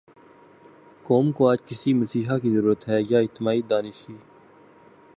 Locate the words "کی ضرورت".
2.37-2.87